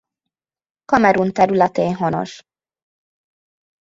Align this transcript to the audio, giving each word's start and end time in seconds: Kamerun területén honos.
Kamerun 0.85 1.31
területén 1.33 1.95
honos. 1.95 2.43